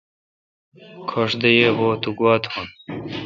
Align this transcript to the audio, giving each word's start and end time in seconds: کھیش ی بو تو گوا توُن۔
کھیش 1.09 1.31
ی 1.63 1.67
بو 1.77 1.87
تو 2.01 2.09
گوا 2.17 2.33
توُن۔ 2.43 2.67